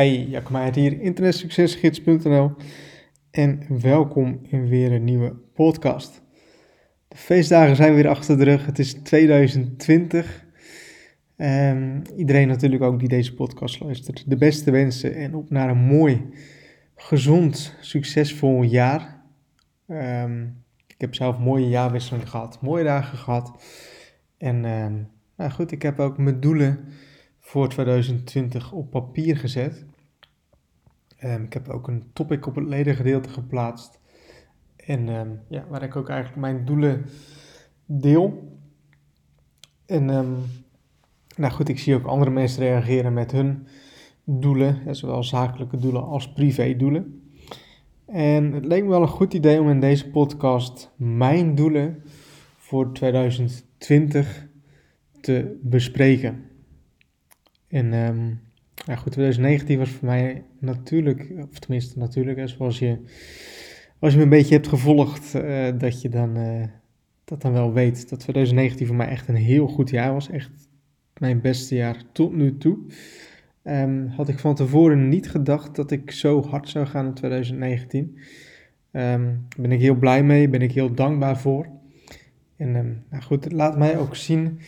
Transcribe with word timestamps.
Hey, 0.00 0.26
Jacob 0.28 0.50
Meijer 0.50 0.74
hier, 0.74 1.00
internetsuccesgids.nl 1.00 2.52
en 3.30 3.62
welkom 3.80 4.40
in 4.42 4.68
weer 4.68 4.92
een 4.92 5.04
nieuwe 5.04 5.34
podcast. 5.54 6.22
De 7.08 7.16
feestdagen 7.16 7.76
zijn 7.76 7.94
weer 7.94 8.08
achter 8.08 8.38
de 8.38 8.44
rug, 8.44 8.66
het 8.66 8.78
is 8.78 8.92
2020. 8.92 10.44
Um, 11.36 12.02
iedereen 12.16 12.48
natuurlijk 12.48 12.82
ook 12.82 12.98
die 12.98 13.08
deze 13.08 13.34
podcast 13.34 13.80
luistert, 13.80 14.30
de 14.30 14.36
beste 14.36 14.70
wensen 14.70 15.14
en 15.14 15.34
op 15.34 15.50
naar 15.50 15.70
een 15.70 15.84
mooi, 15.84 16.28
gezond, 16.94 17.76
succesvol 17.80 18.62
jaar. 18.62 19.22
Um, 19.88 20.64
ik 20.86 21.00
heb 21.00 21.14
zelf 21.14 21.38
mooie 21.38 21.68
jaarwisselingen 21.68 22.28
gehad, 22.28 22.60
mooie 22.60 22.84
dagen 22.84 23.18
gehad. 23.18 23.64
En 24.38 24.64
um, 24.64 25.08
nou 25.36 25.50
goed, 25.50 25.72
ik 25.72 25.82
heb 25.82 25.98
ook 25.98 26.18
mijn 26.18 26.40
doelen 26.40 26.84
voor 27.40 27.68
2020 27.68 28.72
op 28.72 28.90
papier 28.90 29.36
gezet. 29.36 29.88
Um, 31.24 31.44
ik 31.44 31.52
heb 31.52 31.68
ook 31.68 31.88
een 31.88 32.04
topic 32.12 32.46
op 32.46 32.54
het 32.54 32.66
ledengedeelte 32.66 33.28
geplaatst. 33.28 34.00
En 34.76 35.08
um, 35.08 35.40
ja, 35.48 35.66
waar 35.68 35.82
ik 35.82 35.96
ook 35.96 36.08
eigenlijk 36.08 36.40
mijn 36.40 36.64
doelen 36.64 37.04
deel. 37.86 38.58
En 39.86 40.08
um, 40.08 40.36
nou 41.36 41.52
goed, 41.52 41.68
ik 41.68 41.78
zie 41.78 41.94
ook 41.94 42.06
andere 42.06 42.30
mensen 42.30 42.62
reageren 42.62 43.12
met 43.12 43.32
hun 43.32 43.66
doelen, 44.24 44.94
zowel 44.94 45.22
zakelijke 45.22 45.76
doelen 45.76 46.04
als 46.04 46.32
privé 46.32 46.76
doelen. 46.76 47.22
En 48.06 48.52
het 48.52 48.64
leek 48.64 48.82
me 48.82 48.88
wel 48.88 49.02
een 49.02 49.08
goed 49.08 49.34
idee 49.34 49.60
om 49.60 49.68
in 49.68 49.80
deze 49.80 50.10
podcast 50.10 50.90
mijn 50.96 51.54
doelen 51.54 52.02
voor 52.56 52.92
2020 52.92 54.48
te 55.20 55.58
bespreken. 55.62 56.44
En 57.68 57.92
um, 57.92 58.40
ja, 58.86 58.96
goed, 58.96 59.12
2019 59.12 59.78
was 59.78 59.90
voor 59.90 60.08
mij 60.08 60.44
natuurlijk, 60.58 61.32
of 61.50 61.58
tenminste 61.58 61.98
natuurlijk, 61.98 62.48
zoals 62.48 62.78
je, 62.78 62.98
als 63.98 64.12
je 64.12 64.18
me 64.18 64.24
een 64.24 64.30
beetje 64.30 64.54
hebt 64.54 64.68
gevolgd, 64.68 65.34
uh, 65.34 65.68
dat 65.78 66.02
je 66.02 66.08
dan, 66.08 66.38
uh, 66.38 66.64
dat 67.24 67.42
dan 67.42 67.52
wel 67.52 67.72
weet 67.72 68.08
dat 68.08 68.20
2019 68.20 68.86
voor 68.86 68.96
mij 68.96 69.08
echt 69.08 69.28
een 69.28 69.34
heel 69.34 69.66
goed 69.66 69.90
jaar 69.90 70.12
was. 70.12 70.30
Echt 70.30 70.50
mijn 71.18 71.40
beste 71.40 71.74
jaar 71.74 72.02
tot 72.12 72.34
nu 72.34 72.56
toe. 72.58 72.78
Um, 73.64 74.06
had 74.06 74.28
ik 74.28 74.38
van 74.38 74.54
tevoren 74.54 75.08
niet 75.08 75.30
gedacht 75.30 75.76
dat 75.76 75.90
ik 75.90 76.10
zo 76.10 76.42
hard 76.42 76.68
zou 76.68 76.86
gaan 76.86 77.06
in 77.06 77.14
2019. 77.14 78.00
Um, 78.00 78.12
ehm, 78.90 79.36
ben 79.60 79.72
ik 79.72 79.80
heel 79.80 79.94
blij 79.94 80.22
mee, 80.22 80.48
ben 80.48 80.62
ik 80.62 80.72
heel 80.72 80.94
dankbaar 80.94 81.38
voor. 81.38 81.68
En 82.56 82.76
um, 82.76 83.02
nou 83.10 83.22
goed, 83.22 83.52
laat 83.52 83.78
mij 83.78 83.98
ook 83.98 84.16
zien 84.16 84.60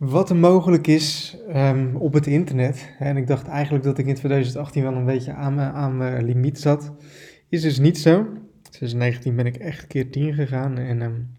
wat 0.00 0.30
er 0.30 0.36
mogelijk 0.36 0.86
is 0.86 1.36
um, 1.54 1.96
op 1.96 2.12
het 2.12 2.26
internet. 2.26 2.90
En 2.98 3.16
ik 3.16 3.26
dacht 3.26 3.46
eigenlijk 3.46 3.84
dat 3.84 3.98
ik 3.98 4.06
in 4.06 4.14
2018 4.14 4.82
wel 4.82 4.92
een 4.92 5.04
beetje 5.04 5.32
aan 5.32 5.54
mijn, 5.54 5.72
aan 5.72 5.96
mijn 5.96 6.24
limiet 6.24 6.60
zat. 6.60 6.92
Is 7.48 7.62
dus 7.62 7.78
niet 7.78 7.98
zo. 7.98 8.26
2019 8.62 9.36
ben 9.36 9.46
ik 9.46 9.56
echt 9.56 9.86
keer 9.86 10.10
10 10.10 10.34
gegaan. 10.34 10.78
En 10.78 11.02
um, 11.02 11.36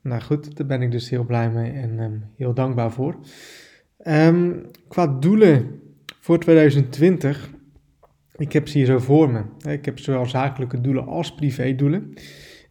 nou 0.00 0.22
goed, 0.22 0.56
daar 0.56 0.66
ben 0.66 0.82
ik 0.82 0.90
dus 0.90 1.10
heel 1.10 1.24
blij 1.24 1.50
mee 1.50 1.70
en 1.70 1.98
um, 1.98 2.24
heel 2.36 2.54
dankbaar 2.54 2.92
voor. 2.92 3.16
qua 4.88 5.06
doelen 5.20 5.80
voor 6.20 6.38
2020. 6.38 7.50
Ik 8.36 8.52
heb 8.52 8.68
ze 8.68 8.78
hier 8.78 8.86
zo 8.86 8.98
voor 8.98 9.30
me. 9.30 9.42
Ik 9.70 9.84
heb 9.84 9.98
zowel 9.98 10.26
zakelijke 10.26 10.80
doelen 10.80 11.06
als 11.06 11.34
privédoelen. 11.34 12.12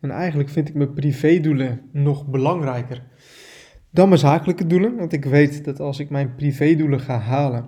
En 0.02 0.12
eigenlijk 0.12 0.50
vind 0.50 0.70
ik 0.70 0.76
mijn 0.76 0.94
privédoelen 0.94 1.82
nog 1.92 2.28
belangrijker 2.28 3.04
dan 3.98 4.08
mijn 4.08 4.20
zakelijke 4.20 4.68
doelen, 4.68 4.96
want 4.96 5.14
ik 5.14 5.26
weet 5.26 5.66
dat 5.66 5.80
als 5.80 6.00
ik 6.00 6.10
mijn 6.10 6.36
privédoelen 6.36 7.00
ga 7.00 7.20
halen, 7.20 7.66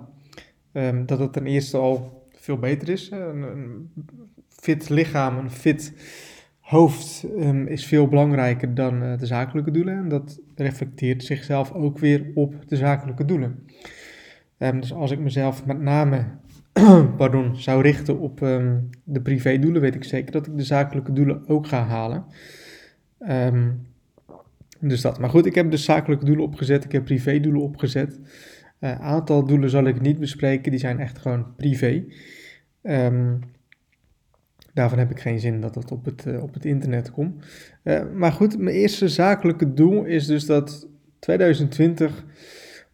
um, 0.72 1.06
dat 1.06 1.18
het 1.18 1.32
ten 1.32 1.46
eerste 1.46 1.76
al 1.76 2.26
veel 2.32 2.58
beter 2.58 2.88
is. 2.88 3.10
Een, 3.10 3.42
een 3.42 3.90
fit 4.48 4.88
lichaam, 4.88 5.38
een 5.38 5.50
fit 5.50 5.92
hoofd 6.60 7.26
um, 7.38 7.66
is 7.66 7.86
veel 7.86 8.08
belangrijker 8.08 8.74
dan 8.74 9.02
uh, 9.02 9.18
de 9.18 9.26
zakelijke 9.26 9.70
doelen. 9.70 9.96
En 9.96 10.08
dat 10.08 10.40
reflecteert 10.54 11.24
zichzelf 11.24 11.72
ook 11.72 11.98
weer 11.98 12.30
op 12.34 12.54
de 12.66 12.76
zakelijke 12.76 13.24
doelen. 13.24 13.66
Um, 14.58 14.80
dus 14.80 14.92
als 14.92 15.10
ik 15.10 15.18
mezelf 15.18 15.66
met 15.66 15.80
name 15.80 16.26
pardon, 17.16 17.56
zou 17.56 17.82
richten 17.82 18.18
op 18.18 18.38
de 19.04 19.20
privédoelen, 19.22 19.80
weet 19.80 19.94
ik 19.94 20.04
zeker 20.04 20.32
dat 20.32 20.46
ik 20.46 20.56
de 20.56 20.64
zakelijke 20.64 21.12
doelen 21.12 21.48
ook 21.48 21.66
ga 21.66 21.84
halen. 21.84 22.24
Dus 24.80 25.00
dat. 25.00 25.18
Maar 25.18 25.30
goed, 25.30 25.46
ik 25.46 25.54
heb 25.54 25.70
dus 25.70 25.84
zakelijke 25.84 26.24
doelen 26.24 26.44
opgezet. 26.44 26.84
Ik 26.84 26.92
heb 26.92 27.04
privé-doelen 27.04 27.62
opgezet. 27.62 28.20
Een 28.78 28.90
uh, 28.90 29.00
aantal 29.00 29.44
doelen 29.44 29.70
zal 29.70 29.84
ik 29.84 30.00
niet 30.00 30.18
bespreken. 30.18 30.70
Die 30.70 30.80
zijn 30.80 30.98
echt 30.98 31.18
gewoon 31.18 31.54
privé. 31.56 32.04
Um, 32.82 33.40
daarvan 34.74 34.98
heb 34.98 35.10
ik 35.10 35.20
geen 35.20 35.40
zin 35.40 35.60
dat 35.60 35.74
het 35.74 35.92
op 35.92 36.04
het, 36.04 36.24
uh, 36.26 36.42
op 36.42 36.54
het 36.54 36.64
internet 36.64 37.10
komt. 37.10 37.44
Uh, 37.84 38.00
maar 38.14 38.32
goed, 38.32 38.58
mijn 38.58 38.76
eerste 38.76 39.08
zakelijke 39.08 39.74
doel 39.74 40.04
is 40.04 40.26
dus 40.26 40.46
dat 40.46 40.88
2020 41.18 42.24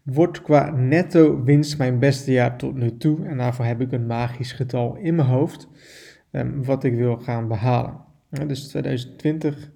wordt 0.03 0.41
qua 0.41 0.71
netto 0.71 1.43
winst 1.43 1.77
mijn 1.77 1.99
beste 1.99 2.31
jaar 2.31 2.57
tot 2.57 2.75
nu 2.75 2.97
toe. 2.97 3.25
En 3.25 3.37
daarvoor 3.37 3.65
heb 3.65 3.81
ik 3.81 3.91
een 3.91 4.05
magisch 4.05 4.51
getal 4.51 4.95
in 4.95 5.15
mijn 5.15 5.27
hoofd. 5.27 5.67
Um, 6.31 6.63
wat 6.63 6.83
ik 6.83 6.95
wil 6.95 7.17
gaan 7.17 7.47
behalen. 7.47 7.97
dus 8.47 8.67
2020 8.67 9.71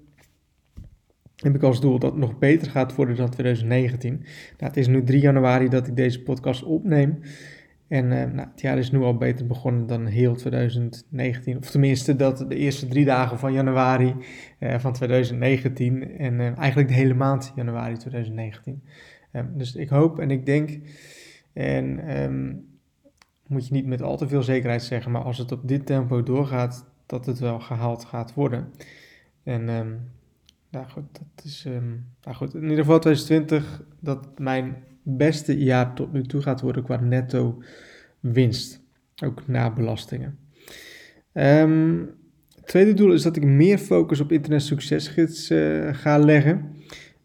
heb 1.41 1.55
ik 1.55 1.63
als 1.63 1.81
doel 1.81 1.99
dat 1.99 2.11
het 2.11 2.19
nog 2.19 2.37
beter 2.37 2.71
gaat 2.71 2.95
worden 2.95 3.15
dan 3.15 3.29
2019. 3.29 4.13
Nou, 4.13 4.25
het 4.57 4.77
is 4.77 4.87
nu 4.87 5.03
3 5.03 5.21
januari 5.21 5.69
dat 5.69 5.87
ik 5.87 5.95
deze 5.95 6.23
podcast 6.23 6.63
opneem. 6.63 7.19
En 7.87 8.05
uh, 8.05 8.23
nou, 8.23 8.47
het 8.51 8.61
jaar 8.61 8.77
is 8.77 8.91
nu 8.91 8.99
al 8.99 9.17
beter 9.17 9.47
begonnen 9.47 9.87
dan 9.87 10.05
heel 10.05 10.35
2019. 10.35 11.57
Of 11.57 11.69
tenminste, 11.69 12.15
dat 12.15 12.37
de 12.37 12.55
eerste 12.55 12.87
drie 12.87 13.05
dagen 13.05 13.39
van 13.39 13.53
januari 13.53 14.15
uh, 14.59 14.79
van 14.79 14.93
2019. 14.93 16.17
En 16.17 16.33
uh, 16.33 16.57
eigenlijk 16.57 16.87
de 16.87 16.93
hele 16.93 17.13
maand 17.13 17.51
januari 17.55 17.97
2019. 17.97 18.83
Ehm, 19.31 19.45
dus 19.53 19.75
ik 19.75 19.89
hoop 19.89 20.19
en 20.19 20.31
ik 20.31 20.45
denk. 20.45 20.79
En 21.53 22.17
um, 22.21 22.65
moet 23.47 23.67
je 23.67 23.73
niet 23.73 23.85
met 23.85 24.01
al 24.01 24.17
te 24.17 24.27
veel 24.27 24.43
zekerheid 24.43 24.83
zeggen. 24.83 25.11
Maar 25.11 25.23
als 25.23 25.37
het 25.37 25.51
op 25.51 25.67
dit 25.67 25.85
tempo 25.85 26.23
doorgaat, 26.23 26.85
dat 27.05 27.25
het 27.25 27.39
wel 27.39 27.59
gehaald 27.59 28.05
gaat 28.05 28.33
worden. 28.33 28.73
En 29.43 29.69
um, 29.69 29.99
nou 30.71 30.89
goed, 30.89 31.03
dat 31.11 31.45
is. 31.45 31.65
Um, 31.65 32.05
nou 32.23 32.35
goed, 32.35 32.53
in 32.53 32.61
ieder 32.61 32.77
geval 32.77 32.99
2020 32.99 33.83
dat 33.99 34.39
mijn 34.39 34.83
beste 35.03 35.57
jaar 35.63 35.93
tot 35.93 36.13
nu 36.13 36.23
toe 36.23 36.41
gaat 36.41 36.61
worden 36.61 36.83
qua 36.83 36.99
netto 36.99 37.63
winst. 38.19 38.81
Ook 39.23 39.47
na 39.47 39.73
belastingen. 39.73 40.37
Het 42.61 42.65
tweede 42.65 42.93
doel 42.93 43.13
is 43.13 43.21
dat 43.21 43.35
ik 43.35 43.43
meer 43.43 43.77
focus 43.77 44.19
op 44.19 44.31
internet 44.31 44.61
succesgids 44.61 45.51
uh, 45.51 45.93
ga 45.93 46.17
leggen. 46.17 46.75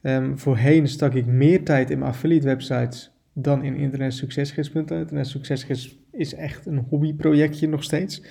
Um, 0.03 0.39
voorheen 0.39 0.89
stak 0.89 1.15
ik 1.15 1.27
meer 1.27 1.65
tijd 1.65 1.91
in 1.91 1.99
mijn 1.99 2.11
affiliate 2.11 2.47
websites 2.47 3.13
dan 3.33 3.63
in 3.63 3.75
internet 3.75 4.15
succesgids.nl. 4.15 4.99
Internet 4.99 5.27
succesgids 5.27 5.99
is 6.13 6.35
echt 6.35 6.67
een 6.67 6.87
hobbyprojectje 6.89 7.69
nog 7.69 7.83
steeds. 7.83 8.23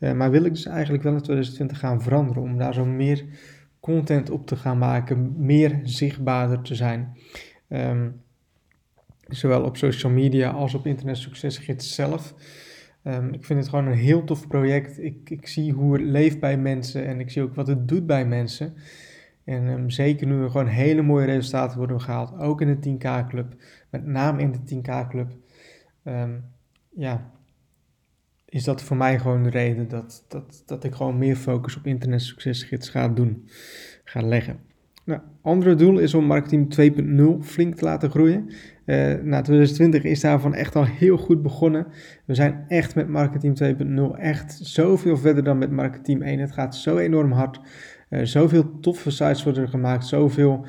Uh, 0.00 0.12
maar 0.12 0.30
wil 0.30 0.44
ik 0.44 0.52
dus 0.52 0.66
eigenlijk 0.66 1.02
wel 1.02 1.12
in 1.12 1.22
2020 1.22 1.78
gaan 1.78 2.02
veranderen 2.02 2.42
om 2.42 2.58
daar 2.58 2.74
zo 2.74 2.84
meer 2.84 3.24
content 3.84 4.30
op 4.30 4.46
te 4.46 4.56
gaan 4.56 4.78
maken, 4.78 5.34
meer 5.36 5.80
zichtbaarder 5.82 6.62
te 6.62 6.74
zijn. 6.74 7.16
Um, 7.68 8.20
zowel 9.28 9.62
op 9.62 9.76
social 9.76 10.12
media 10.12 10.50
als 10.50 10.74
op 10.74 10.86
Internet 10.86 11.16
Succesgids 11.16 11.94
zelf. 11.94 12.34
Um, 13.02 13.32
ik 13.32 13.44
vind 13.44 13.60
het 13.60 13.68
gewoon 13.68 13.86
een 13.86 13.98
heel 13.98 14.24
tof 14.24 14.48
project. 14.48 15.02
Ik, 15.02 15.30
ik 15.30 15.46
zie 15.46 15.72
hoe 15.72 15.92
het 15.92 16.02
leeft 16.02 16.40
bij 16.40 16.58
mensen 16.58 17.06
en 17.06 17.20
ik 17.20 17.30
zie 17.30 17.42
ook 17.42 17.54
wat 17.54 17.66
het 17.66 17.88
doet 17.88 18.06
bij 18.06 18.26
mensen. 18.26 18.74
En 19.44 19.66
um, 19.66 19.90
zeker 19.90 20.26
nu 20.26 20.42
er 20.42 20.50
gewoon 20.50 20.66
hele 20.66 21.02
mooie 21.02 21.26
resultaten 21.26 21.78
worden 21.78 22.00
gehaald, 22.00 22.38
ook 22.38 22.60
in 22.60 22.80
de 22.80 22.90
10K 22.90 23.28
Club, 23.28 23.54
met 23.90 24.06
name 24.06 24.40
in 24.42 24.52
de 24.52 24.74
10K 24.74 25.08
Club. 25.08 25.32
ja, 26.96 27.30
is 28.54 28.64
dat 28.64 28.82
voor 28.82 28.96
mij 28.96 29.18
gewoon 29.18 29.42
de 29.42 29.50
reden 29.50 29.88
dat, 29.88 30.24
dat, 30.28 30.62
dat 30.66 30.84
ik 30.84 30.94
gewoon 30.94 31.18
meer 31.18 31.36
focus 31.36 31.76
op 31.76 31.86
internet 31.86 32.22
succesgids 32.22 32.88
ga 32.88 33.08
doen, 33.08 33.48
ga 34.04 34.22
leggen. 34.22 34.58
Nou, 35.04 35.20
andere 35.42 35.74
doel 35.74 35.98
is 35.98 36.14
om 36.14 36.24
marketing 36.24 36.92
2.0 37.40 37.46
flink 37.46 37.74
te 37.74 37.84
laten 37.84 38.10
groeien. 38.10 38.48
Uh, 38.86 38.96
nou, 39.22 39.42
2020 39.42 40.02
is 40.02 40.20
daarvan 40.20 40.54
echt 40.54 40.76
al 40.76 40.84
heel 40.84 41.16
goed 41.16 41.42
begonnen. 41.42 41.86
We 42.24 42.34
zijn 42.34 42.64
echt 42.68 42.94
met 42.94 43.08
marketing 43.08 43.76
2.0 44.14 44.18
echt 44.18 44.58
zoveel 44.62 45.16
verder 45.16 45.44
dan 45.44 45.58
met 45.58 45.70
marketing 45.70 46.22
1. 46.22 46.38
Het 46.38 46.52
gaat 46.52 46.76
zo 46.76 46.96
enorm 46.96 47.32
hard. 47.32 47.60
Uh, 48.10 48.24
zoveel 48.24 48.80
toffe 48.80 49.10
sites 49.10 49.44
worden 49.44 49.62
er 49.62 49.68
gemaakt. 49.68 50.06
Zoveel 50.06 50.66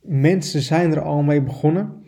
mensen 0.00 0.60
zijn 0.60 0.90
er 0.92 1.00
al 1.00 1.22
mee 1.22 1.42
begonnen. 1.42 1.99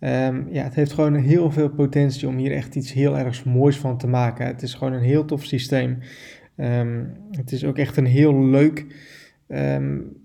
Um, 0.00 0.48
ja, 0.50 0.62
het 0.62 0.74
heeft 0.74 0.92
gewoon 0.92 1.14
heel 1.14 1.50
veel 1.50 1.70
potentie 1.70 2.28
om 2.28 2.36
hier 2.36 2.52
echt 2.52 2.74
iets 2.74 2.92
heel 2.92 3.18
erg 3.18 3.44
moois 3.44 3.78
van 3.78 3.98
te 3.98 4.06
maken. 4.06 4.46
Het 4.46 4.62
is 4.62 4.74
gewoon 4.74 4.92
een 4.92 5.02
heel 5.02 5.24
tof 5.24 5.44
systeem. 5.44 5.98
Um, 6.56 7.12
het 7.30 7.52
is 7.52 7.64
ook 7.64 7.78
echt 7.78 7.96
een 7.96 8.06
heel 8.06 8.44
leuk 8.44 8.86
um, 9.48 10.16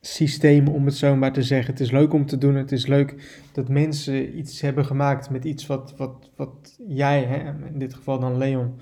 systeem, 0.00 0.68
om 0.68 0.84
het 0.84 0.94
zo 0.94 1.16
maar 1.16 1.32
te 1.32 1.42
zeggen. 1.42 1.72
Het 1.72 1.80
is 1.80 1.90
leuk 1.90 2.12
om 2.12 2.26
te 2.26 2.38
doen. 2.38 2.54
Het 2.54 2.72
is 2.72 2.86
leuk 2.86 3.14
dat 3.52 3.68
mensen 3.68 4.38
iets 4.38 4.60
hebben 4.60 4.84
gemaakt 4.84 5.30
met 5.30 5.44
iets 5.44 5.66
wat, 5.66 5.94
wat, 5.96 6.30
wat 6.36 6.78
jij, 6.88 7.24
hè, 7.24 7.66
in 7.72 7.78
dit 7.78 7.94
geval 7.94 8.18
dan 8.18 8.36
Leon, 8.36 8.74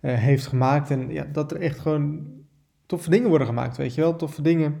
uh, 0.00 0.14
heeft 0.14 0.46
gemaakt. 0.46 0.90
En 0.90 1.10
ja, 1.10 1.26
dat 1.32 1.52
er 1.52 1.60
echt 1.60 1.78
gewoon 1.78 2.26
toffe 2.86 3.10
dingen 3.10 3.28
worden 3.28 3.46
gemaakt, 3.46 3.76
weet 3.76 3.94
je 3.94 4.00
wel. 4.00 4.16
Toffe 4.16 4.42
dingen 4.42 4.74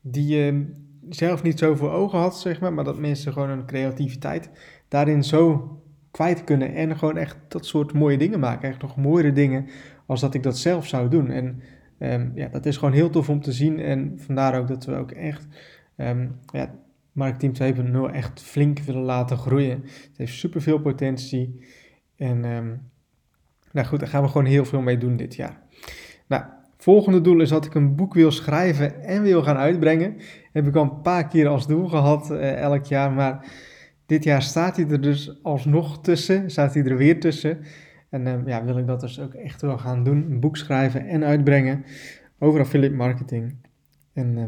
die 0.00 0.26
je 0.26 0.72
zelf 1.08 1.42
niet 1.42 1.58
zo 1.58 1.74
voor 1.74 1.90
ogen 1.90 2.18
had, 2.18 2.38
zeg 2.38 2.60
maar. 2.60 2.72
Maar 2.72 2.84
dat 2.84 2.98
mensen 2.98 3.32
gewoon 3.32 3.48
hun 3.48 3.66
creativiteit 3.66 4.50
daarin 4.88 5.24
zo 5.24 5.72
kwijt 6.10 6.44
kunnen. 6.44 6.74
En 6.74 6.98
gewoon 6.98 7.16
echt 7.16 7.36
dat 7.48 7.66
soort 7.66 7.92
mooie 7.92 8.18
dingen 8.18 8.40
maken. 8.40 8.68
Echt 8.68 8.82
nog 8.82 8.96
mooiere 8.96 9.32
dingen 9.32 9.66
als 10.06 10.20
dat 10.20 10.34
ik 10.34 10.42
dat 10.42 10.58
zelf 10.58 10.86
zou 10.86 11.08
doen. 11.08 11.30
En 11.30 11.62
um, 11.98 12.32
ja, 12.34 12.48
dat 12.48 12.66
is 12.66 12.76
gewoon 12.76 12.94
heel 12.94 13.10
tof 13.10 13.28
om 13.28 13.40
te 13.40 13.52
zien. 13.52 13.80
En 13.80 14.14
vandaar 14.16 14.58
ook 14.58 14.68
dat 14.68 14.84
we 14.84 14.94
ook 14.94 15.10
echt 15.10 15.46
um, 15.96 16.38
ja, 16.52 16.74
Marketing 17.12 17.76
2.0 18.08 18.14
echt 18.14 18.42
flink 18.42 18.78
willen 18.78 19.02
laten 19.02 19.36
groeien. 19.36 19.80
Het 19.82 20.16
heeft 20.16 20.32
superveel 20.32 20.80
potentie. 20.80 21.66
En 22.16 22.44
um, 22.44 22.90
nou 23.72 23.86
goed, 23.86 24.00
daar 24.00 24.08
gaan 24.08 24.22
we 24.22 24.28
gewoon 24.28 24.46
heel 24.46 24.64
veel 24.64 24.80
mee 24.80 24.98
doen 24.98 25.16
dit 25.16 25.34
jaar. 25.34 25.62
Nou, 26.26 26.44
volgende 26.78 27.20
doel 27.20 27.40
is 27.40 27.48
dat 27.48 27.64
ik 27.64 27.74
een 27.74 27.94
boek 27.94 28.14
wil 28.14 28.30
schrijven 28.30 29.02
en 29.02 29.22
wil 29.22 29.42
gaan 29.42 29.56
uitbrengen. 29.56 30.16
Heb 30.52 30.66
ik 30.66 30.74
al 30.74 30.82
een 30.82 31.00
paar 31.00 31.28
keer 31.28 31.48
als 31.48 31.66
doel 31.66 31.88
gehad 31.88 32.30
uh, 32.30 32.60
elk 32.60 32.84
jaar, 32.84 33.12
maar 33.12 33.46
dit 34.06 34.24
jaar 34.24 34.42
staat 34.42 34.76
hij 34.76 34.88
er 34.88 35.00
dus 35.00 35.42
alsnog 35.42 36.00
tussen, 36.00 36.50
staat 36.50 36.74
hij 36.74 36.84
er 36.84 36.96
weer 36.96 37.20
tussen. 37.20 37.58
En 38.10 38.26
uh, 38.26 38.34
ja, 38.46 38.64
wil 38.64 38.78
ik 38.78 38.86
dat 38.86 39.00
dus 39.00 39.20
ook 39.20 39.34
echt 39.34 39.62
wel 39.62 39.78
gaan 39.78 40.04
doen. 40.04 40.30
Een 40.30 40.40
boek 40.40 40.56
schrijven 40.56 41.06
en 41.06 41.24
uitbrengen 41.24 41.84
over 42.38 42.60
affiliate 42.60 42.94
marketing. 42.94 43.54
En 44.12 44.36
uh, 44.36 44.44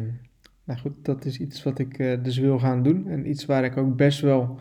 nou 0.65 0.81
goed, 0.81 0.93
dat 1.03 1.25
is 1.25 1.41
iets 1.41 1.62
wat 1.62 1.79
ik 1.79 1.99
uh, 1.99 2.23
dus 2.23 2.38
wil 2.38 2.59
gaan 2.59 2.83
doen. 2.83 3.09
En 3.09 3.29
iets 3.29 3.44
waar 3.47 3.65
ik 3.65 3.76
ook 3.76 3.97
best 3.97 4.21
wel 4.21 4.61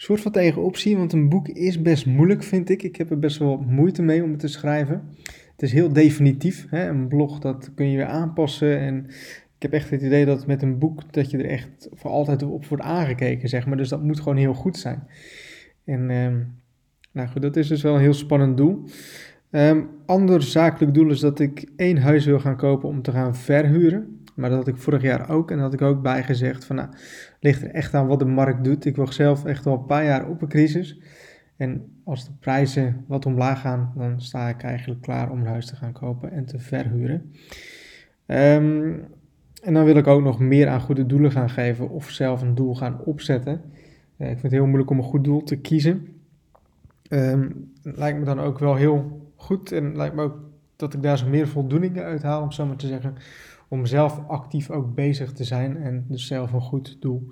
soort 0.00 0.20
van 0.20 0.32
tegenop 0.32 0.76
zie. 0.76 0.96
Want 0.96 1.12
een 1.12 1.28
boek 1.28 1.48
is 1.48 1.82
best 1.82 2.06
moeilijk, 2.06 2.42
vind 2.42 2.68
ik. 2.68 2.82
Ik 2.82 2.96
heb 2.96 3.10
er 3.10 3.18
best 3.18 3.38
wel 3.38 3.56
moeite 3.56 4.02
mee 4.02 4.22
om 4.22 4.30
het 4.30 4.40
te 4.40 4.48
schrijven. 4.48 5.08
Het 5.52 5.62
is 5.62 5.72
heel 5.72 5.92
definitief. 5.92 6.66
Hè? 6.70 6.88
Een 6.88 7.08
blog, 7.08 7.38
dat 7.38 7.70
kun 7.74 7.90
je 7.90 7.96
weer 7.96 8.06
aanpassen. 8.06 8.78
En 8.78 9.06
ik 9.56 9.62
heb 9.62 9.72
echt 9.72 9.90
het 9.90 10.02
idee 10.02 10.24
dat 10.24 10.46
met 10.46 10.62
een 10.62 10.78
boek, 10.78 11.12
dat 11.12 11.30
je 11.30 11.38
er 11.38 11.50
echt 11.50 11.88
voor 11.92 12.10
altijd 12.10 12.42
op 12.42 12.66
wordt 12.66 12.84
aangekeken, 12.84 13.48
zeg 13.48 13.66
maar. 13.66 13.76
Dus 13.76 13.88
dat 13.88 14.02
moet 14.02 14.20
gewoon 14.20 14.36
heel 14.36 14.54
goed 14.54 14.76
zijn. 14.76 15.06
En... 15.84 16.10
Ehm, 16.10 16.36
nou 17.12 17.28
goed, 17.28 17.42
dat 17.42 17.56
is 17.56 17.68
dus 17.68 17.82
wel 17.82 17.94
een 17.94 18.00
heel 18.00 18.14
spannend 18.14 18.56
doel. 18.56 18.84
Um, 19.50 19.88
ander 20.06 20.42
zakelijk 20.42 20.94
doel 20.94 21.10
is 21.10 21.20
dat 21.20 21.38
ik 21.38 21.70
één 21.76 21.96
huis 21.96 22.24
wil 22.24 22.40
gaan 22.40 22.56
kopen 22.56 22.88
om 22.88 23.02
te 23.02 23.12
gaan 23.12 23.36
verhuren. 23.36 24.17
Maar 24.38 24.50
dat 24.50 24.58
had 24.58 24.68
ik 24.68 24.76
vorig 24.76 25.02
jaar 25.02 25.30
ook. 25.30 25.50
En 25.50 25.58
had 25.58 25.72
ik 25.72 25.82
ook 25.82 26.02
bijgezegd 26.02 26.64
van 26.64 26.76
nou, 26.76 26.88
ligt 27.40 27.62
er 27.62 27.70
echt 27.70 27.94
aan 27.94 28.06
wat 28.06 28.18
de 28.18 28.24
markt 28.24 28.64
doet. 28.64 28.84
Ik 28.84 28.96
wacht 28.96 29.14
zelf 29.14 29.44
echt 29.44 29.66
al 29.66 29.72
een 29.72 29.84
paar 29.84 30.04
jaar 30.04 30.28
op 30.28 30.42
een 30.42 30.48
crisis. 30.48 31.00
En 31.56 32.00
als 32.04 32.24
de 32.24 32.32
prijzen 32.40 33.04
wat 33.06 33.26
omlaag 33.26 33.60
gaan, 33.60 33.92
dan 33.96 34.20
sta 34.20 34.48
ik 34.48 34.62
eigenlijk 34.62 35.00
klaar 35.00 35.30
om 35.30 35.40
een 35.40 35.46
huis 35.46 35.66
te 35.66 35.76
gaan 35.76 35.92
kopen 35.92 36.32
en 36.32 36.46
te 36.46 36.58
verhuren. 36.58 37.32
Um, 38.26 39.04
en 39.62 39.74
dan 39.74 39.84
wil 39.84 39.96
ik 39.96 40.06
ook 40.06 40.22
nog 40.22 40.40
meer 40.40 40.68
aan 40.68 40.80
goede 40.80 41.06
doelen 41.06 41.30
gaan 41.30 41.50
geven 41.50 41.90
of 41.90 42.10
zelf 42.10 42.42
een 42.42 42.54
doel 42.54 42.74
gaan 42.74 43.00
opzetten. 43.04 43.60
Uh, 44.16 44.26
ik 44.26 44.32
vind 44.38 44.42
het 44.42 44.52
heel 44.52 44.66
moeilijk 44.66 44.90
om 44.90 44.98
een 44.98 45.04
goed 45.04 45.24
doel 45.24 45.42
te 45.42 45.56
kiezen. 45.56 46.06
Um, 47.10 47.72
lijkt 47.82 48.18
me 48.18 48.24
dan 48.24 48.40
ook 48.40 48.58
wel 48.58 48.74
heel 48.74 49.28
goed 49.36 49.72
en 49.72 49.96
lijkt 49.96 50.14
me 50.14 50.22
ook 50.22 50.38
dat 50.76 50.94
ik 50.94 51.02
daar 51.02 51.18
zo 51.18 51.28
meer 51.28 51.48
voldoening 51.48 52.00
uit 52.00 52.22
haal, 52.22 52.42
om 52.42 52.52
zo 52.52 52.66
maar 52.66 52.76
te 52.76 52.86
zeggen. 52.86 53.14
Om 53.68 53.86
zelf 53.86 54.20
actief 54.28 54.70
ook 54.70 54.94
bezig 54.94 55.32
te 55.32 55.44
zijn 55.44 55.76
en 55.76 56.04
dus 56.08 56.26
zelf 56.26 56.52
een 56.52 56.60
goed 56.60 56.96
doel 57.00 57.28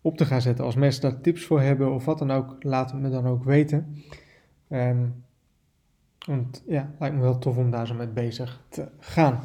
op 0.00 0.16
te 0.16 0.24
gaan 0.24 0.40
zetten. 0.40 0.64
Als 0.64 0.74
mensen 0.74 1.02
daar 1.02 1.20
tips 1.20 1.44
voor 1.44 1.60
hebben 1.60 1.92
of 1.92 2.04
wat 2.04 2.18
dan 2.18 2.30
ook, 2.30 2.56
laat 2.60 2.90
het 2.90 3.00
me 3.00 3.10
dan 3.10 3.26
ook 3.26 3.44
weten. 3.44 3.96
Um, 4.68 5.14
want 6.26 6.62
ja, 6.66 6.90
lijkt 6.98 7.14
me 7.16 7.22
wel 7.22 7.38
tof 7.38 7.56
om 7.56 7.70
daar 7.70 7.86
zo 7.86 7.94
mee 7.94 8.08
bezig 8.08 8.64
te 8.68 8.88
gaan. 8.98 9.40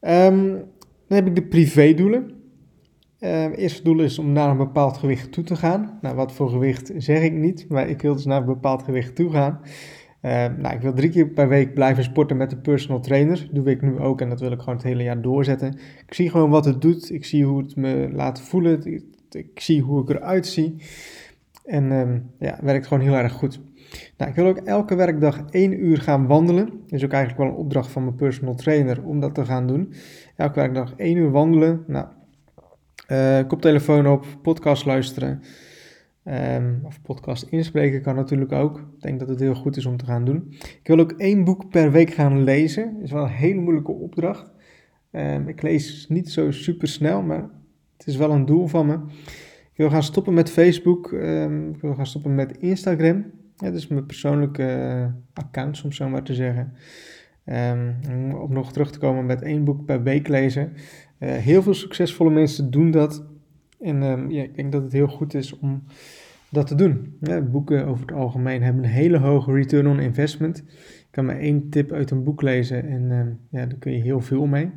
Um, 0.00 0.50
dan 1.06 1.16
heb 1.18 1.26
ik 1.26 1.34
de 1.34 1.46
privédoelen. 1.46 2.30
Uh, 3.20 3.58
eerste 3.58 3.82
doel 3.82 4.00
is 4.00 4.18
om 4.18 4.32
naar 4.32 4.50
een 4.50 4.56
bepaald 4.56 4.96
gewicht 4.96 5.32
toe 5.32 5.44
te 5.44 5.56
gaan. 5.56 5.98
Nou, 6.00 6.16
wat 6.16 6.32
voor 6.32 6.50
gewicht 6.50 6.92
zeg 6.96 7.22
ik 7.22 7.32
niet, 7.32 7.68
maar 7.68 7.88
ik 7.88 8.02
wil 8.02 8.14
dus 8.14 8.24
naar 8.24 8.40
een 8.40 8.46
bepaald 8.46 8.82
gewicht 8.82 9.14
toe 9.14 9.30
gaan. 9.30 9.60
Uh, 10.24 10.46
nou, 10.58 10.74
ik 10.74 10.80
wil 10.80 10.92
drie 10.92 11.10
keer 11.10 11.26
per 11.26 11.48
week 11.48 11.74
blijven 11.74 12.04
sporten 12.04 12.36
met 12.36 12.52
een 12.52 12.60
personal 12.60 13.00
trainer. 13.00 13.48
Doe 13.52 13.70
ik 13.70 13.82
nu 13.82 13.98
ook 13.98 14.20
en 14.20 14.28
dat 14.28 14.40
wil 14.40 14.52
ik 14.52 14.58
gewoon 14.58 14.74
het 14.74 14.84
hele 14.84 15.02
jaar 15.02 15.20
doorzetten. 15.20 15.78
Ik 16.06 16.14
zie 16.14 16.30
gewoon 16.30 16.50
wat 16.50 16.64
het 16.64 16.80
doet. 16.80 17.10
Ik 17.10 17.24
zie 17.24 17.44
hoe 17.44 17.62
het 17.62 17.76
me 17.76 18.08
laat 18.12 18.40
voelen. 18.40 19.02
Ik, 19.30 19.60
zie 19.60 19.82
hoe 19.82 20.02
ik 20.02 20.08
eruit 20.08 20.46
zie. 20.46 20.76
En 21.64 21.92
um, 21.92 22.30
ja, 22.38 22.58
werkt 22.62 22.86
gewoon 22.86 23.02
heel 23.02 23.14
erg 23.14 23.32
goed. 23.32 23.60
Nou, 24.16 24.30
ik 24.30 24.36
wil 24.36 24.46
ook 24.46 24.58
elke 24.58 24.94
werkdag 24.94 25.44
één 25.50 25.84
uur 25.84 26.00
gaan 26.00 26.26
wandelen. 26.26 26.66
Dat 26.66 26.92
is 26.92 27.04
ook 27.04 27.12
eigenlijk 27.12 27.42
wel 27.42 27.52
een 27.52 27.64
opdracht 27.64 27.90
van 27.90 28.04
mijn 28.04 28.16
personal 28.16 28.54
trainer 28.54 29.04
om 29.04 29.20
dat 29.20 29.34
te 29.34 29.44
gaan 29.44 29.66
doen. 29.66 29.92
Elke 30.36 30.54
werkdag 30.54 30.94
één 30.96 31.16
uur 31.16 31.30
wandelen. 31.30 31.84
Nou, 31.86 32.06
uh, 33.08 33.48
koptelefoon 33.48 34.06
op, 34.06 34.26
podcast 34.42 34.84
luisteren. 34.84 35.42
Um, 36.28 36.80
of 36.82 37.02
podcast 37.02 37.42
inspreken 37.42 38.02
kan 38.02 38.14
natuurlijk 38.14 38.52
ook. 38.52 38.78
Ik 38.78 39.00
denk 39.00 39.18
dat 39.18 39.28
het 39.28 39.40
heel 39.40 39.54
goed 39.54 39.76
is 39.76 39.86
om 39.86 39.96
te 39.96 40.04
gaan 40.04 40.24
doen. 40.24 40.46
Ik 40.58 40.86
wil 40.86 40.98
ook 40.98 41.12
één 41.12 41.44
boek 41.44 41.70
per 41.70 41.90
week 41.92 42.10
gaan 42.10 42.42
lezen. 42.42 42.92
Dat 42.94 43.02
is 43.02 43.12
wel 43.12 43.22
een 43.22 43.28
hele 43.28 43.60
moeilijke 43.60 43.92
opdracht. 43.92 44.52
Um, 45.10 45.48
ik 45.48 45.62
lees 45.62 46.06
niet 46.08 46.30
zo 46.30 46.50
super 46.50 46.88
snel, 46.88 47.22
maar 47.22 47.48
het 47.96 48.06
is 48.06 48.16
wel 48.16 48.30
een 48.30 48.46
doel 48.46 48.66
van 48.66 48.86
me. 48.86 48.94
Ik 49.72 49.80
wil 49.80 49.90
gaan 49.90 50.02
stoppen 50.02 50.34
met 50.34 50.50
Facebook. 50.50 51.12
Um, 51.12 51.70
ik 51.74 51.80
wil 51.80 51.94
gaan 51.94 52.06
stoppen 52.06 52.34
met 52.34 52.56
Instagram. 52.58 53.24
Ja, 53.56 53.66
dat 53.66 53.74
is 53.74 53.86
mijn 53.86 54.06
persoonlijke 54.06 54.62
uh, 54.62 55.06
account, 55.32 55.82
om 55.84 55.92
zo 55.92 56.08
maar 56.08 56.22
te 56.22 56.34
zeggen. 56.34 56.72
Om 58.40 58.52
nog 58.52 58.72
terug 58.72 58.90
te 58.90 58.98
komen 58.98 59.26
met 59.26 59.42
één 59.42 59.64
boek 59.64 59.84
per 59.84 60.02
week 60.02 60.28
lezen. 60.28 60.72
Uh, 61.18 61.30
heel 61.30 61.62
veel 61.62 61.74
succesvolle 61.74 62.30
mensen 62.30 62.70
doen 62.70 62.90
dat. 62.90 63.24
En 63.80 64.02
um, 64.02 64.30
ja, 64.30 64.42
ik 64.42 64.54
denk 64.54 64.72
dat 64.72 64.82
het 64.82 64.92
heel 64.92 65.06
goed 65.06 65.34
is 65.34 65.58
om 65.58 65.82
dat 66.50 66.66
te 66.66 66.74
doen. 66.74 67.18
Boeken 67.50 67.86
over 67.86 68.06
het 68.06 68.16
algemeen 68.16 68.62
hebben 68.62 68.84
een 68.84 68.90
hele 68.90 69.18
hoge 69.18 69.52
return 69.52 69.86
on 69.86 70.00
investment. 70.00 70.58
Ik 70.58 71.06
kan 71.10 71.24
maar 71.24 71.38
één 71.38 71.68
tip 71.70 71.92
uit 71.92 72.10
een 72.10 72.24
boek 72.24 72.42
lezen 72.42 72.88
en 72.88 73.10
um, 73.10 73.38
ja, 73.50 73.66
daar 73.66 73.78
kun 73.78 73.92
je 73.92 74.02
heel 74.02 74.20
veel 74.20 74.46
mee. 74.46 74.70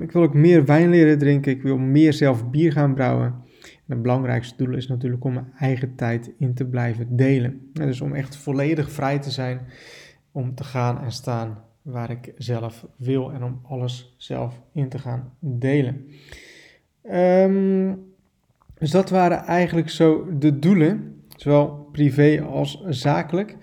ik 0.00 0.12
wil 0.12 0.22
ook 0.22 0.34
meer 0.34 0.64
wijn 0.64 0.90
leren 0.90 1.18
drinken. 1.18 1.52
Ik 1.52 1.62
wil 1.62 1.78
meer 1.78 2.12
zelf 2.12 2.50
bier 2.50 2.72
gaan 2.72 2.94
brouwen. 2.94 3.42
En 3.62 3.94
het 3.94 4.02
belangrijkste 4.02 4.64
doel 4.64 4.76
is 4.76 4.88
natuurlijk 4.88 5.24
om 5.24 5.32
mijn 5.32 5.52
eigen 5.58 5.94
tijd 5.94 6.30
in 6.38 6.54
te 6.54 6.64
blijven 6.64 7.16
delen. 7.16 7.70
dus 7.72 8.00
om 8.00 8.14
echt 8.14 8.36
volledig 8.36 8.90
vrij 8.90 9.18
te 9.18 9.30
zijn 9.30 9.60
om 10.34 10.54
te 10.54 10.64
gaan 10.64 11.00
en 11.00 11.12
staan 11.12 11.64
waar 11.82 12.10
ik 12.10 12.32
zelf 12.36 12.86
wil 12.96 13.32
en 13.32 13.42
om 13.42 13.60
alles 13.62 14.14
zelf 14.16 14.60
in 14.72 14.88
te 14.88 14.98
gaan 14.98 15.32
delen. 15.38 16.06
Um, 17.12 18.12
dus 18.78 18.90
dat 18.90 19.10
waren 19.10 19.38
eigenlijk 19.38 19.90
zo 19.90 20.38
de 20.38 20.58
doelen, 20.58 21.22
zowel 21.36 21.88
privé 21.92 22.42
als 22.42 22.84
zakelijk. 22.88 23.56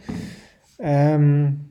Um, 0.78 1.70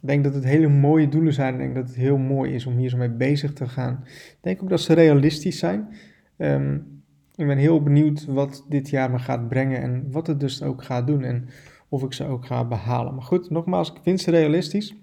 ik 0.00 0.08
denk 0.08 0.24
dat 0.24 0.34
het 0.34 0.44
hele 0.44 0.68
mooie 0.68 1.08
doelen 1.08 1.32
zijn. 1.32 1.52
Ik 1.52 1.60
denk 1.60 1.74
dat 1.74 1.86
het 1.86 1.96
heel 1.96 2.18
mooi 2.18 2.54
is 2.54 2.66
om 2.66 2.76
hier 2.76 2.90
zo 2.90 2.96
mee 2.96 3.10
bezig 3.10 3.52
te 3.52 3.68
gaan. 3.68 4.00
Ik 4.04 4.38
denk 4.40 4.62
ook 4.62 4.68
dat 4.68 4.80
ze 4.80 4.92
realistisch 4.92 5.58
zijn. 5.58 5.88
Um, 6.36 7.02
ik 7.34 7.46
ben 7.46 7.58
heel 7.58 7.82
benieuwd 7.82 8.24
wat 8.24 8.64
dit 8.68 8.90
jaar 8.90 9.10
me 9.10 9.18
gaat 9.18 9.48
brengen 9.48 9.82
en 9.82 10.10
wat 10.10 10.26
het 10.26 10.40
dus 10.40 10.62
ook 10.62 10.84
gaat 10.84 11.06
doen 11.06 11.22
en 11.22 11.48
of 11.88 12.02
ik 12.02 12.12
ze 12.12 12.24
ook 12.24 12.46
ga 12.46 12.64
behalen. 12.64 13.14
Maar 13.14 13.24
goed, 13.24 13.50
nogmaals, 13.50 13.90
ik 13.90 13.98
vind 14.02 14.20
ze 14.20 14.30
realistisch. 14.30 14.96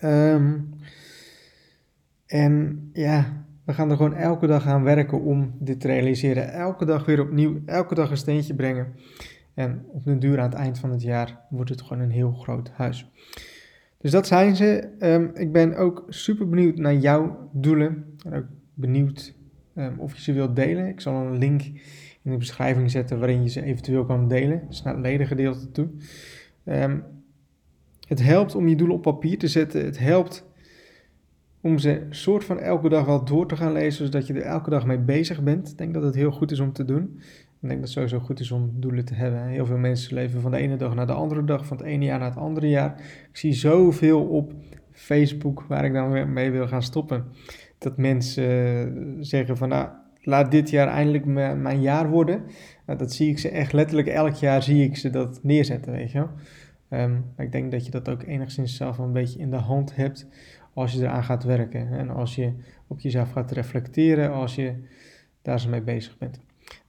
Um, 0.00 0.74
en 2.26 2.80
ja, 2.92 3.44
we 3.64 3.72
gaan 3.72 3.90
er 3.90 3.96
gewoon 3.96 4.14
elke 4.14 4.46
dag 4.46 4.66
aan 4.66 4.82
werken 4.82 5.20
om 5.20 5.54
dit 5.58 5.80
te 5.80 5.86
realiseren. 5.86 6.52
Elke 6.52 6.84
dag 6.84 7.04
weer 7.04 7.20
opnieuw, 7.20 7.60
elke 7.66 7.94
dag 7.94 8.10
een 8.10 8.16
steentje 8.16 8.54
brengen. 8.54 8.86
En 9.54 9.84
op 9.88 10.04
de 10.04 10.18
duur 10.18 10.38
aan 10.38 10.50
het 10.50 10.58
eind 10.58 10.78
van 10.78 10.90
het 10.90 11.02
jaar 11.02 11.40
wordt 11.50 11.70
het 11.70 11.82
gewoon 11.82 12.02
een 12.02 12.10
heel 12.10 12.32
groot 12.32 12.70
huis. 12.70 13.10
Dus 13.98 14.10
dat 14.10 14.26
zijn 14.26 14.56
ze. 14.56 14.88
Um, 15.00 15.30
ik 15.34 15.52
ben 15.52 15.76
ook 15.76 16.04
super 16.08 16.48
benieuwd 16.48 16.76
naar 16.76 16.94
jouw 16.94 17.50
doelen. 17.52 18.16
En 18.24 18.34
ook 18.34 18.46
benieuwd 18.74 19.34
um, 19.76 19.98
of 19.98 20.14
je 20.14 20.22
ze 20.22 20.32
wilt 20.32 20.56
delen. 20.56 20.86
Ik 20.86 21.00
zal 21.00 21.14
een 21.14 21.38
link 21.38 21.62
in 22.22 22.30
de 22.30 22.36
beschrijving 22.36 22.90
zetten 22.90 23.18
waarin 23.18 23.42
je 23.42 23.48
ze 23.48 23.62
eventueel 23.62 24.04
kan 24.04 24.28
delen. 24.28 24.62
Dus 24.68 24.82
naar 24.82 24.94
het 24.94 25.02
ledengedeelte 25.02 25.70
toe. 25.70 25.88
Um, 26.64 27.04
het 28.08 28.22
helpt 28.22 28.54
om 28.54 28.68
je 28.68 28.76
doelen 28.76 28.96
op 28.96 29.02
papier 29.02 29.38
te 29.38 29.48
zetten. 29.48 29.84
Het 29.84 29.98
helpt 29.98 30.50
om 31.62 31.78
ze 31.78 32.06
soort 32.10 32.44
van 32.44 32.58
elke 32.58 32.88
dag 32.88 33.04
wel 33.06 33.24
door 33.24 33.48
te 33.48 33.56
gaan 33.56 33.72
lezen, 33.72 34.04
zodat 34.04 34.26
je 34.26 34.34
er 34.34 34.42
elke 34.42 34.70
dag 34.70 34.86
mee 34.86 34.98
bezig 34.98 35.42
bent. 35.42 35.70
Ik 35.70 35.78
denk 35.78 35.94
dat 35.94 36.02
het 36.02 36.14
heel 36.14 36.30
goed 36.30 36.50
is 36.50 36.60
om 36.60 36.72
te 36.72 36.84
doen. 36.84 37.20
Ik 37.60 37.68
denk 37.68 37.80
dat 37.80 37.80
het 37.80 37.90
sowieso 37.90 38.18
goed 38.18 38.40
is 38.40 38.50
om 38.50 38.70
doelen 38.74 39.04
te 39.04 39.14
hebben. 39.14 39.46
Heel 39.46 39.66
veel 39.66 39.76
mensen 39.76 40.14
leven 40.14 40.40
van 40.40 40.50
de 40.50 40.56
ene 40.56 40.76
dag 40.76 40.94
naar 40.94 41.06
de 41.06 41.12
andere 41.12 41.44
dag, 41.44 41.66
van 41.66 41.76
het 41.76 41.86
ene 41.86 42.04
jaar 42.04 42.18
naar 42.18 42.28
het 42.28 42.38
andere 42.38 42.68
jaar. 42.68 43.00
Ik 43.30 43.36
zie 43.36 43.52
zoveel 43.52 44.24
op 44.24 44.52
Facebook 44.92 45.62
waar 45.68 45.84
ik 45.84 45.92
dan 45.92 46.32
mee 46.32 46.50
wil 46.50 46.68
gaan 46.68 46.82
stoppen. 46.82 47.24
dat 47.78 47.96
mensen 47.96 49.18
zeggen 49.20 49.56
van 49.56 49.68
nou, 49.68 49.88
laat 50.22 50.50
dit 50.50 50.70
jaar 50.70 50.88
eindelijk 50.88 51.24
mijn 51.56 51.80
jaar 51.80 52.10
worden. 52.10 52.42
Nou, 52.86 52.98
dat 52.98 53.12
zie 53.12 53.30
ik 53.30 53.38
ze 53.38 53.48
echt 53.48 53.72
letterlijk 53.72 54.08
elk 54.08 54.34
jaar 54.34 54.62
zie 54.62 54.84
ik 54.84 54.96
ze 54.96 55.10
dat 55.10 55.40
neerzetten, 55.42 55.92
weet 55.92 56.12
je 56.12 56.18
wel. 56.18 56.30
Ehm, 56.88 57.16
ik 57.36 57.52
denk 57.52 57.70
dat 57.70 57.84
je 57.84 57.90
dat 57.90 58.08
ook 58.08 58.22
enigszins 58.22 58.76
zelf 58.76 58.98
een 58.98 59.12
beetje 59.12 59.38
in 59.38 59.50
de 59.50 59.56
hand 59.56 59.96
hebt 59.96 60.28
als 60.74 60.92
je 60.92 61.00
eraan 61.00 61.24
gaat 61.24 61.44
werken. 61.44 61.92
En 61.92 62.10
als 62.10 62.34
je 62.34 62.52
op 62.86 63.00
jezelf 63.00 63.32
gaat 63.32 63.50
reflecteren, 63.50 64.32
als 64.32 64.54
je 64.54 64.74
daar 65.42 65.60
zo 65.60 65.68
mee 65.68 65.82
bezig 65.82 66.18
bent. 66.18 66.40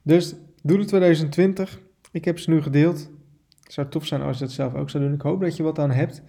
Dus 0.02 0.34
doe 0.62 0.84
2020. 0.84 1.80
Ik 2.12 2.24
heb 2.24 2.38
ze 2.38 2.50
nu 2.50 2.62
gedeeld. 2.62 3.10
Het 3.62 3.72
zou 3.72 3.88
tof 3.88 4.06
zijn 4.06 4.22
als 4.22 4.38
je 4.38 4.44
dat 4.44 4.52
zelf 4.52 4.74
ook 4.74 4.90
zou 4.90 5.04
doen. 5.04 5.12
Ik 5.12 5.20
hoop 5.20 5.40
dat 5.40 5.56
je 5.56 5.62
wat 5.62 5.78
aan 5.78 5.90
hebt. 5.90 6.22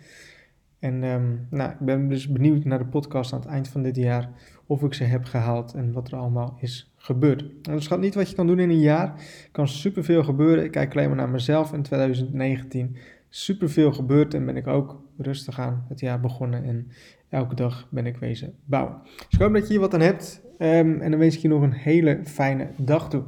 En 0.79 1.03
ehm, 1.03 1.35
nou, 1.49 1.71
ik 1.71 1.79
ben 1.79 2.09
dus 2.09 2.27
benieuwd 2.27 2.63
naar 2.63 2.77
de 2.77 2.85
podcast 2.85 3.33
aan 3.33 3.39
het 3.39 3.49
eind 3.49 3.67
van 3.67 3.83
dit 3.83 3.95
jaar. 3.95 4.29
Of 4.65 4.83
ik 4.83 4.93
ze 4.93 5.03
heb 5.03 5.25
gehaald 5.25 5.73
en 5.73 5.91
wat 5.91 6.07
er 6.11 6.17
allemaal 6.17 6.57
is 6.59 6.93
gebeurd. 6.95 7.41
En 7.41 7.71
dat 7.71 7.83
schat 7.83 7.99
niet 7.99 8.15
wat 8.15 8.29
je 8.29 8.35
kan 8.35 8.47
doen 8.47 8.59
in 8.59 8.69
een 8.69 8.79
jaar. 8.79 9.07
Er 9.07 9.49
kan 9.51 9.67
superveel 9.67 10.23
gebeuren. 10.23 10.63
Ik 10.63 10.71
kijk 10.71 10.91
alleen 10.95 11.07
maar 11.07 11.17
naar 11.17 11.29
mezelf 11.29 11.73
in 11.73 11.81
2019. 11.81 12.95
Superveel 13.29 13.93
gebeurd 13.93 14.33
en 14.33 14.45
ben 14.45 14.57
ik 14.57 14.67
ook 14.67 15.01
rustig 15.17 15.59
aan 15.59 15.85
het 15.89 15.99
jaar 15.99 16.19
begonnen. 16.19 16.63
En 16.63 16.87
elke 17.35 17.55
dag 17.55 17.87
ben 17.89 18.05
ik 18.05 18.17
wezen 18.17 18.53
bouwen. 18.65 19.01
Dus 19.03 19.27
ik 19.29 19.39
hoop 19.39 19.53
dat 19.53 19.61
je 19.61 19.69
hier 19.69 19.79
wat 19.79 19.93
aan 19.93 20.01
hebt. 20.01 20.41
Ehm, 20.57 20.99
en 20.99 21.11
dan 21.11 21.19
wens 21.19 21.35
ik 21.35 21.41
je 21.41 21.47
nog 21.47 21.61
een 21.61 21.73
hele 21.73 22.19
fijne 22.23 22.69
dag 22.77 23.09
toe. 23.09 23.23